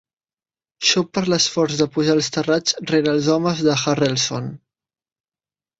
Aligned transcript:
Xop 0.91 1.11
per 1.17 1.21
l'esforç 1.33 1.77
de 1.83 1.87
pujar 1.97 2.15
als 2.17 2.31
terrats 2.39 2.79
rere 2.93 3.15
els 3.15 3.31
homes 3.37 3.63
de 3.69 3.79
Harrelson. 3.83 4.53